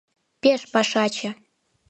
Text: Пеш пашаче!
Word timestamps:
Пеш 0.41 0.61
пашаче! 0.71 1.29